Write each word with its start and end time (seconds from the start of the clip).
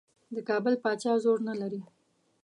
د 0.35 0.37
کابل 0.49 0.73
پاچا 0.83 1.13
زور 1.23 1.39
نه 1.47 1.53
لري. 1.61 1.81